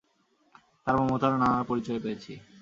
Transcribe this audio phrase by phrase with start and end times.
[0.83, 2.33] তাঁর মমতার নানান পরিচয় পেয়েছি।